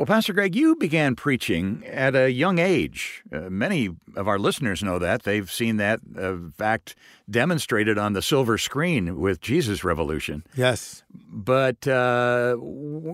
[0.00, 3.22] Well, Pastor Greg, you began preaching at a young age.
[3.30, 5.24] Uh, many of our listeners know that.
[5.24, 6.96] They've seen that uh, fact
[7.28, 10.42] demonstrated on the silver screen with Jesus Revolution.
[10.56, 11.02] Yes.
[11.12, 12.56] But uh,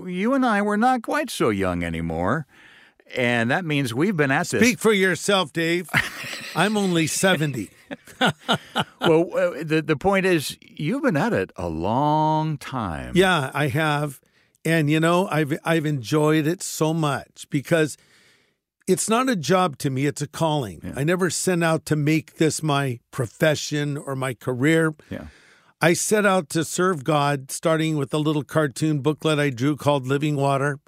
[0.06, 2.46] you and I were not quite so young anymore.
[3.16, 5.90] And that means we've been at Speak for yourself, Dave.
[6.54, 7.68] I'm only 70.
[8.20, 8.32] well,
[9.36, 13.10] uh, the, the point is, you've been at it a long time.
[13.16, 14.20] Yeah, I have.
[14.66, 17.96] And you know, I've I've enjoyed it so much because
[18.88, 20.80] it's not a job to me, it's a calling.
[20.82, 20.94] Yeah.
[20.96, 24.94] I never set out to make this my profession or my career.
[25.08, 25.26] Yeah.
[25.80, 30.06] I set out to serve God, starting with a little cartoon booklet I drew called
[30.06, 30.80] Living Water,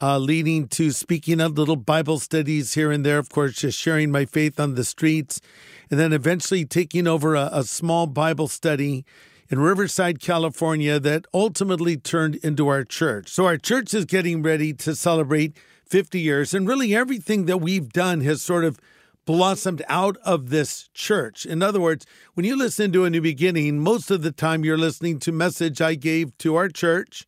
[0.00, 4.10] uh, leading to speaking of little Bible studies here and there, of course, just sharing
[4.10, 5.40] my faith on the streets,
[5.88, 9.04] and then eventually taking over a, a small Bible study
[9.50, 13.28] in Riverside, California, that ultimately turned into our church.
[13.28, 17.92] So our church is getting ready to celebrate 50 years, and really everything that we've
[17.92, 18.80] done has sort of
[19.26, 21.46] blossomed out of this church.
[21.46, 24.78] In other words, when you listen to a new beginning, most of the time you're
[24.78, 27.26] listening to message I gave to our church.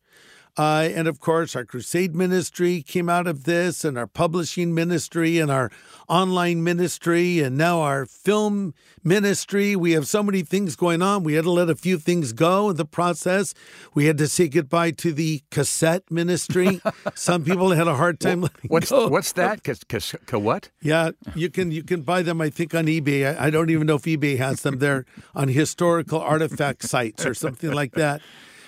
[0.57, 5.37] Uh, and of course, our crusade ministry came out of this, and our publishing ministry,
[5.37, 5.69] and our
[6.09, 9.75] online ministry, and now our film ministry.
[9.75, 11.23] We have so many things going on.
[11.23, 13.53] We had to let a few things go in the process.
[13.93, 16.81] We had to say goodbye to the cassette ministry.
[17.13, 19.07] Some people had a hard time letting What's go.
[19.09, 19.63] what's that?
[19.63, 20.69] Ca what?
[20.81, 22.41] Yeah, you can you can buy them.
[22.41, 23.37] I think on eBay.
[23.37, 24.79] I, I don't even know if eBay has them.
[24.79, 25.05] They're
[25.35, 28.21] on historical artifact sites or something like that.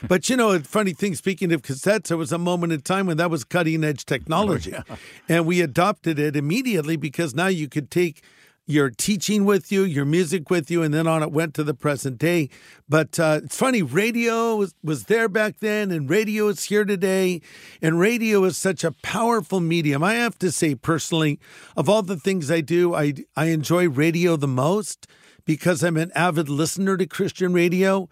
[0.08, 1.16] But you know, a funny thing.
[1.16, 4.74] Speaking of cassettes, there was a moment in time when that was cutting edge technology,
[5.30, 8.24] and we adopted it immediately because now you could take
[8.70, 11.74] your teaching with you, your music with you, and then on it went to the
[11.74, 12.48] present day.
[12.88, 17.42] But uh, it's funny, radio was, was there back then, and radio is here today.
[17.82, 20.04] And radio is such a powerful medium.
[20.04, 21.40] I have to say, personally,
[21.76, 25.08] of all the things I do, I, I enjoy radio the most
[25.46, 28.08] because I'm an avid listener to Christian radio.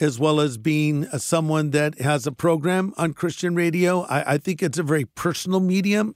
[0.00, 4.38] As well as being uh, someone that has a program on Christian radio, I, I
[4.38, 6.14] think it's a very personal medium.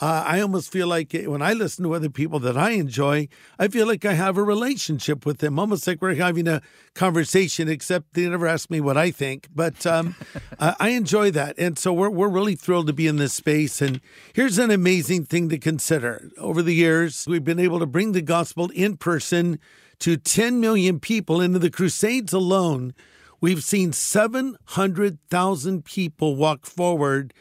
[0.00, 3.28] Uh, I almost feel like when I listen to other people that I enjoy,
[3.58, 6.62] I feel like I have a relationship with them, almost like we're having a
[6.94, 9.48] conversation, except they never ask me what I think.
[9.52, 10.14] But um,
[10.60, 11.58] I I enjoy that.
[11.58, 13.82] And so we're, we're really thrilled to be in this space.
[13.82, 14.00] And
[14.32, 16.30] here's an amazing thing to consider.
[16.38, 19.58] Over the years, we've been able to bring the gospel in person
[19.98, 21.40] to 10 million people.
[21.40, 22.94] Into the Crusades alone,
[23.40, 27.32] we've seen 700,000 people walk forward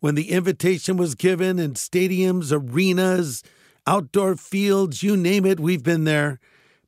[0.00, 3.42] when the invitation was given in stadiums, arenas,
[3.86, 6.40] outdoor fields, you name it, we've been there.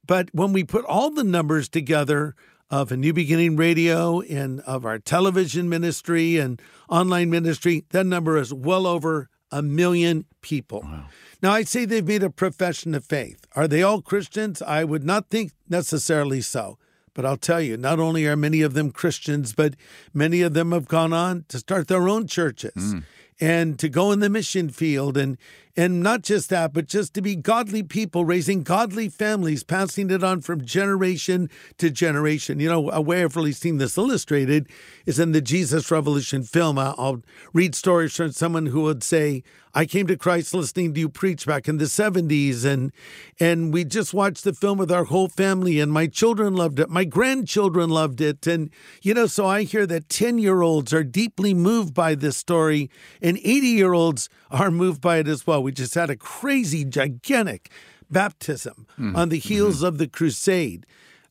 [0.06, 2.34] But when we put all the numbers together
[2.70, 8.36] of a New Beginning Radio and of our television ministry and online ministry, that number
[8.36, 10.82] is well over a million people.
[11.40, 13.46] Now, I'd say they've made a profession of faith.
[13.54, 14.60] Are they all Christians?
[14.60, 16.78] I would not think necessarily so.
[17.14, 19.74] But I'll tell you, not only are many of them Christians, but
[20.12, 22.98] many of them have gone on to start their own churches hmm.
[23.40, 25.38] and to go in the mission field and
[25.76, 30.22] and not just that, but just to be godly people, raising godly families, passing it
[30.22, 32.60] on from generation to generation.
[32.60, 34.68] You know, a way I've really seen this illustrated
[35.06, 36.78] is in the Jesus Revolution film.
[36.78, 39.42] I'll read stories from someone who would say,
[39.76, 42.92] I came to Christ listening to you preach back in the 70s and
[43.40, 46.88] and we just watched the film with our whole family and my children loved it.
[46.88, 48.46] My grandchildren loved it.
[48.46, 48.70] And
[49.02, 52.88] you know, so I hear that 10-year-olds are deeply moved by this story
[53.20, 55.63] and 80-year-olds are moved by it as well.
[55.64, 57.70] We just had a crazy gigantic
[58.10, 58.86] baptism
[59.16, 60.84] on the heels of the crusade.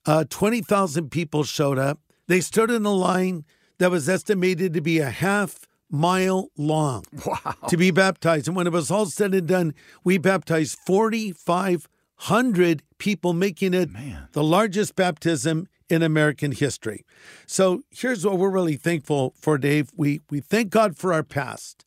[0.06, 2.00] Uh, 20,000 people showed up.
[2.28, 3.46] They stood in a line
[3.78, 7.06] that was estimated to be a half mile long
[7.70, 8.48] to be baptized.
[8.48, 13.90] And when it was all said and done, we baptized 4,500 people, making it
[14.32, 17.06] the largest baptism in American history.
[17.46, 19.92] So here's what we're really thankful for, Dave.
[19.96, 21.86] We, we thank God for our past,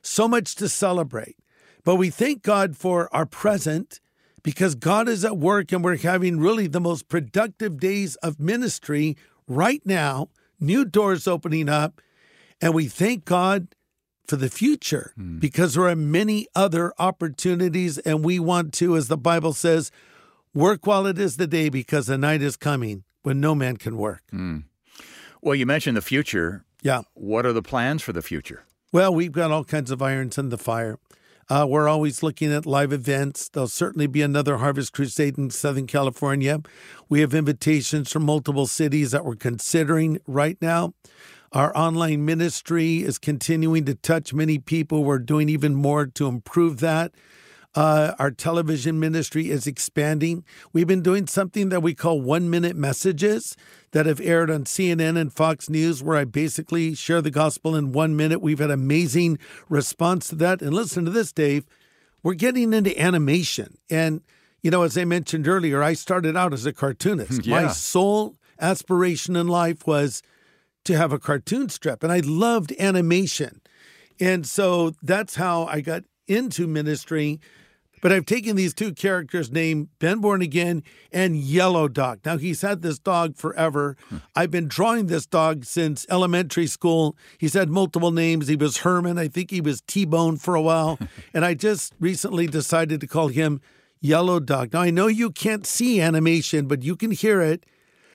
[0.00, 1.36] so much to celebrate,
[1.84, 4.00] but we thank God for our present
[4.42, 9.16] because God is at work and we're having really the most productive days of ministry
[9.46, 10.28] right now,
[10.60, 12.00] new doors opening up.
[12.60, 13.68] And we thank God
[14.26, 15.38] for the future hmm.
[15.38, 17.98] because there are many other opportunities.
[17.98, 19.90] And we want to, as the Bible says,
[20.54, 23.96] work while it is the day because the night is coming when no man can
[23.96, 24.22] work.
[24.30, 24.60] Hmm.
[25.40, 26.64] Well, you mentioned the future.
[26.82, 27.02] Yeah.
[27.14, 28.64] What are the plans for the future?
[28.92, 30.98] Well, we've got all kinds of irons in the fire.
[31.50, 33.48] Uh, we're always looking at live events.
[33.48, 36.60] There'll certainly be another Harvest Crusade in Southern California.
[37.08, 40.92] We have invitations from multiple cities that we're considering right now.
[41.52, 45.04] Our online ministry is continuing to touch many people.
[45.04, 47.12] We're doing even more to improve that.
[47.74, 50.44] Uh, our television ministry is expanding.
[50.72, 53.56] We've been doing something that we call one minute messages
[53.92, 57.92] that have aired on CNN and Fox News, where I basically share the gospel in
[57.92, 58.40] one minute.
[58.40, 59.38] We've had amazing
[59.68, 60.62] response to that.
[60.62, 61.66] And listen to this, Dave.
[62.22, 63.78] We're getting into animation.
[63.88, 64.22] And,
[64.62, 67.44] you know, as I mentioned earlier, I started out as a cartoonist.
[67.46, 67.62] Yeah.
[67.62, 70.22] My sole aspiration in life was
[70.84, 73.60] to have a cartoon strip, and I loved animation.
[74.18, 77.40] And so that's how I got into ministry.
[78.00, 80.82] But I've taken these two characters named Ben Born Again
[81.12, 82.20] and Yellow Dog.
[82.24, 83.96] Now, he's had this dog forever.
[84.08, 84.16] Hmm.
[84.36, 87.16] I've been drawing this dog since elementary school.
[87.38, 88.48] He's had multiple names.
[88.48, 89.18] He was Herman.
[89.18, 90.98] I think he was T Bone for a while.
[91.34, 93.60] and I just recently decided to call him
[94.00, 94.72] Yellow Dog.
[94.72, 97.66] Now, I know you can't see animation, but you can hear it.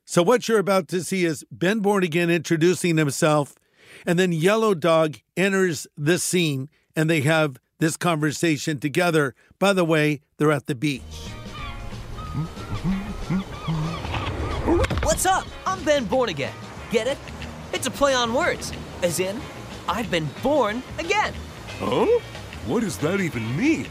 [0.05, 3.55] So, what you're about to see is Ben Born Again introducing himself,
[4.05, 9.35] and then Yellow Dog enters the scene, and they have this conversation together.
[9.59, 11.01] By the way, they're at the beach.
[15.03, 15.45] What's up?
[15.65, 16.53] I'm Ben Born Again.
[16.91, 17.17] Get it?
[17.73, 18.71] It's a play on words.
[19.01, 19.39] As in,
[19.87, 21.33] I've been born again.
[21.79, 22.05] Huh?
[22.65, 23.87] What does that even mean?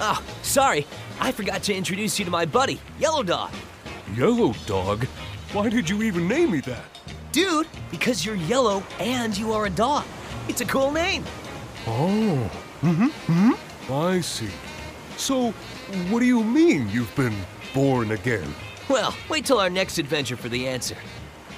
[0.00, 0.86] Oh, sorry.
[1.20, 3.50] I forgot to introduce you to my buddy, Yellow Dog.
[4.14, 5.04] Yellow Dog?
[5.52, 6.84] Why did you even name me that?
[7.32, 10.04] Dude, because you're yellow and you are a dog.
[10.48, 11.24] It's a cool name.
[11.86, 12.50] Oh.
[12.82, 13.06] Mm-hmm.
[13.06, 13.92] Mm-hmm.
[13.92, 14.50] I see.
[15.16, 15.50] So,
[16.10, 17.34] what do you mean you've been
[17.72, 18.52] born again?
[18.88, 20.96] Well, wait till our next adventure for the answer.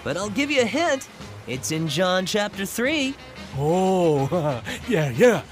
[0.05, 1.09] But I'll give you a hint.
[1.47, 3.15] It's in John chapter 3.
[3.56, 5.43] Oh, yeah, yeah.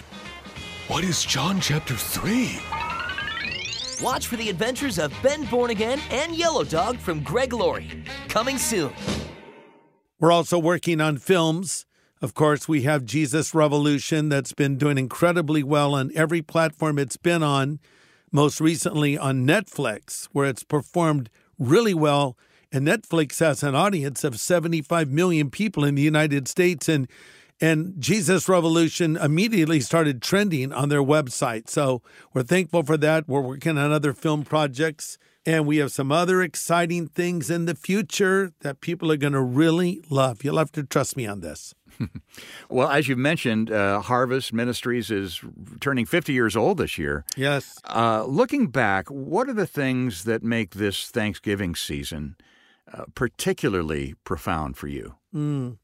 [0.89, 2.61] What is John chapter 3?
[4.03, 8.05] Watch for the adventures of Ben Born Again and Yellow Dog from Greg Laurie.
[8.29, 8.93] Coming soon.
[10.21, 11.86] We're also working on films.
[12.23, 17.19] Of course, we have Jesus Revolution that's been doing incredibly well on every platform it's
[17.19, 17.79] been on,
[18.33, 21.29] most recently on Netflix, where it's performed
[21.59, 22.39] really well.
[22.73, 26.89] And Netflix has an audience of 75 million people in the United States.
[26.89, 27.07] And
[27.61, 31.71] and Jesus Revolution immediately started trending on their website.
[31.71, 32.03] So
[32.35, 33.27] we're thankful for that.
[33.27, 35.17] We're working on other film projects.
[35.47, 39.41] And we have some other exciting things in the future that people are going to
[39.41, 40.45] really love.
[40.45, 41.73] You'll have to trust me on this.
[42.69, 45.41] Well, as you mentioned, uh, Harvest Ministries is
[45.81, 47.25] turning 50 years old this year.
[47.37, 47.79] Yes.
[47.85, 52.37] Uh, looking back, what are the things that make this Thanksgiving season
[52.93, 55.15] uh, particularly profound for you?
[55.35, 55.79] Mm.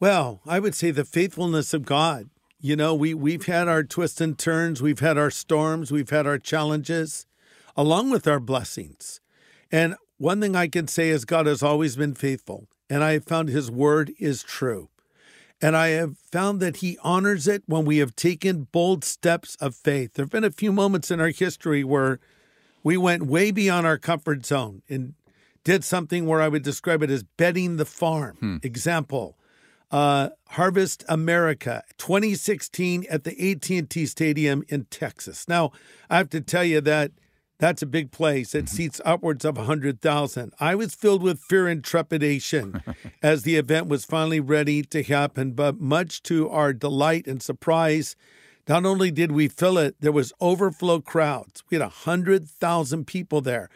[0.00, 2.28] Well, I would say the faithfulness of God.
[2.60, 6.26] You know, we, we've had our twists and turns, we've had our storms, we've had
[6.26, 7.26] our challenges,
[7.76, 9.20] along with our blessings.
[9.70, 13.24] And one thing I can say is God has always been faithful, and I have
[13.24, 14.88] found his word is true.
[15.62, 19.74] And I have found that he honors it when we have taken bold steps of
[19.74, 20.14] faith.
[20.14, 22.18] There have been a few moments in our history where
[22.82, 25.14] we went way beyond our comfort zone and
[25.64, 28.36] did something where I would describe it as betting the farm.
[28.38, 28.56] Hmm.
[28.62, 29.38] Example,
[29.90, 35.48] uh, Harvest America 2016 at the AT&T Stadium in Texas.
[35.48, 35.72] Now,
[36.10, 37.12] I have to tell you that
[37.58, 38.54] that's a big place.
[38.54, 40.52] It seats upwards of 100,000.
[40.58, 42.82] I was filled with fear and trepidation
[43.24, 48.16] as the event was finally ready to happen, but much to our delight and surprise,
[48.68, 51.62] not only did we fill it, there was overflow crowds.
[51.70, 53.70] We had 100,000 people there.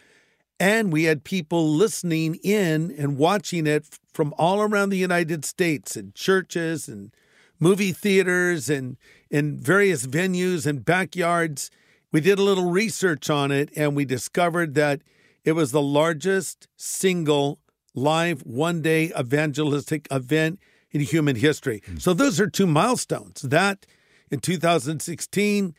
[0.61, 5.97] And we had people listening in and watching it from all around the United States
[5.97, 7.11] in churches and
[7.59, 8.99] movie theaters and
[9.31, 11.71] in various venues and backyards.
[12.13, 15.01] We did a little research on it and we discovered that
[15.43, 17.61] it was the largest single
[17.99, 20.59] live one day evangelistic event
[20.91, 21.83] in human history.
[21.87, 21.97] Hmm.
[21.99, 23.43] So those are two milestones.
[23.43, 23.87] That
[24.31, 25.75] in 2016,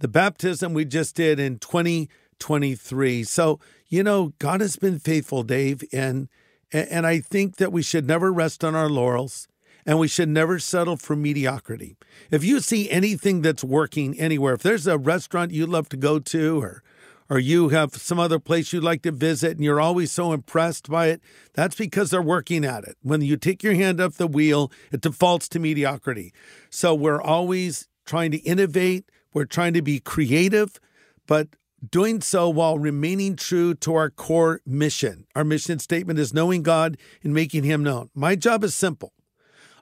[0.00, 3.24] the baptism we just did in 2023.
[3.24, 6.28] So, you know, God has been faithful, Dave, and
[6.70, 9.48] and I think that we should never rest on our laurels
[9.86, 11.96] and we should never settle for mediocrity.
[12.30, 16.18] If you see anything that's working anywhere, if there's a restaurant you love to go
[16.18, 16.82] to or
[17.30, 20.90] or you have some other place you'd like to visit and you're always so impressed
[20.90, 21.20] by it,
[21.52, 22.96] that's because they're working at it.
[23.02, 26.32] When you take your hand off the wheel, it defaults to mediocrity.
[26.70, 30.80] So we're always trying to innovate, we're trying to be creative,
[31.26, 31.48] but
[31.90, 35.26] doing so while remaining true to our core mission.
[35.36, 38.10] Our mission statement is knowing God and making him known.
[38.14, 39.12] My job is simple.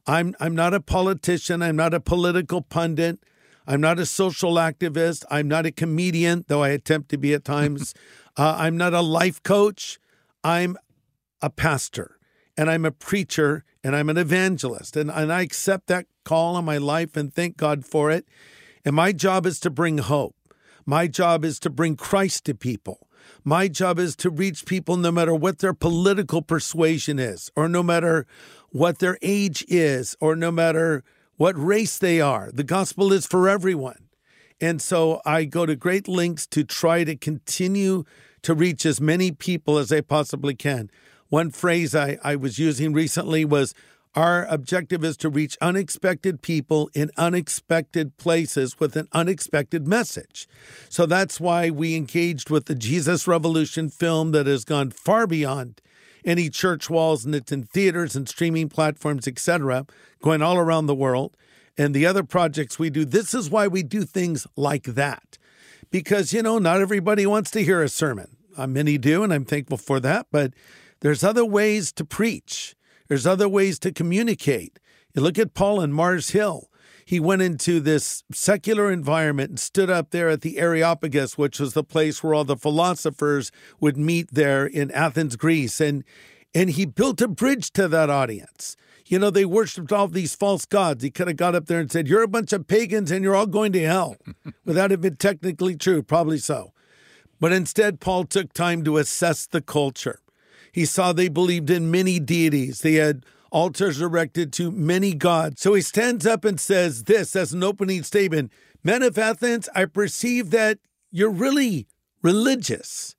[0.07, 3.19] I'm I'm not a politician, I'm not a political pundit.
[3.67, 5.25] I'm not a social activist.
[5.31, 7.95] I'm not a comedian, though I attempt to be at times.
[8.37, 9.99] uh, I'm not a life coach.
[10.45, 10.77] I'm
[11.43, 12.17] a pastor.
[12.57, 14.97] and I'm a preacher and I'm an evangelist.
[14.97, 18.27] And, and I accept that call on my life and thank God for it.
[18.85, 20.35] And my job is to bring hope.
[20.87, 23.09] My job is to bring Christ to people.
[23.45, 27.83] My job is to reach people no matter what their political persuasion is, or no
[27.83, 28.27] matter
[28.71, 31.03] what their age is, or no matter
[31.37, 32.51] what race they are.
[32.53, 34.09] The gospel is for everyone.
[34.61, 38.05] And so I go to great lengths to try to continue
[38.43, 40.91] to reach as many people as I possibly can.
[41.29, 43.75] One phrase I, I was using recently was
[44.15, 50.49] our objective is to reach unexpected people in unexpected places with an unexpected message.
[50.89, 55.83] So that's why we engaged with the Jesus Revolution film that has gone far beyond
[56.27, 59.87] any church walls and it's in theaters and streaming platforms, etc.,
[60.21, 61.37] going all around the world.
[61.79, 65.39] And the other projects we do, this is why we do things like that.
[65.91, 68.37] Because, you know, not everybody wants to hear a sermon.
[68.57, 70.27] Uh, many do, and I'm thankful for that.
[70.33, 70.55] But
[71.01, 72.75] there's other ways to preach.
[73.09, 74.79] There's other ways to communicate.
[75.15, 76.69] You look at Paul in Mars Hill.
[77.07, 81.73] He went into this secular environment and stood up there at the Areopagus, which was
[81.73, 85.81] the place where all the philosophers would meet there in Athens, Greece.
[85.81, 86.03] And,
[86.53, 88.77] and he built a bridge to that audience.
[89.07, 91.05] You know, they worshiped all these false gods.
[91.05, 93.37] He could have got up there and said, You're a bunch of pagans and you're
[93.37, 94.17] all going to hell.
[94.65, 96.73] Without it being technically true, probably so.
[97.39, 100.19] But instead, Paul took time to assess the culture.
[100.73, 102.81] He saw they believed in many deities.
[102.81, 105.61] They had altars erected to many gods.
[105.63, 109.87] So he stands up and says this as an opening statement Men of Athens, I
[109.87, 110.79] perceive that
[111.11, 111.89] you're really
[112.23, 113.17] religious.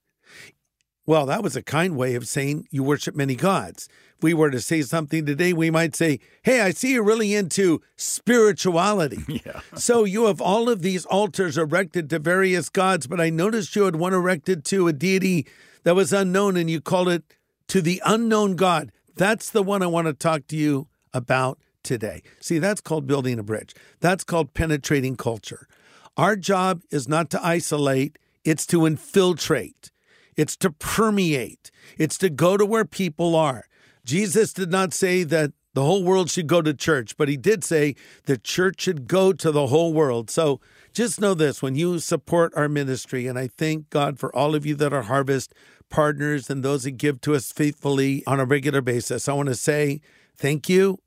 [1.05, 3.87] Well, that was a kind way of saying you worship many gods.
[4.17, 7.33] If we were to say something today, we might say, Hey, I see you're really
[7.33, 9.23] into spirituality.
[9.45, 9.61] Yeah.
[9.75, 13.83] so you have all of these altars erected to various gods, but I noticed you
[13.83, 15.47] had one erected to a deity
[15.83, 17.23] that was unknown and you called it
[17.69, 18.91] to the unknown God.
[19.17, 22.21] That's the one I want to talk to you about today.
[22.39, 23.73] See, that's called building a bridge.
[23.99, 25.67] That's called penetrating culture.
[26.15, 29.91] Our job is not to isolate, it's to infiltrate,
[30.35, 33.65] it's to permeate, it's to go to where people are.
[34.05, 37.63] Jesus did not say that the whole world should go to church, but he did
[37.63, 37.95] say
[38.25, 40.31] the church should go to the whole world.
[40.31, 40.59] So
[40.91, 44.65] just know this when you support our ministry, and I thank God for all of
[44.65, 45.53] you that are Harvest
[45.89, 49.27] partners and those that give to us faithfully on a regular basis.
[49.27, 50.01] I want to say
[50.35, 50.99] thank you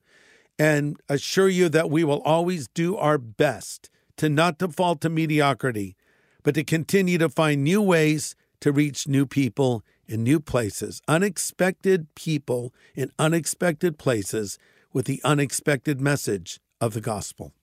[0.58, 5.96] and assure you that we will always do our best to not default to mediocrity,
[6.42, 12.14] but to continue to find new ways to reach new people in new places, unexpected
[12.14, 14.58] people in unexpected places
[14.92, 17.54] with the unexpected message of the gospel.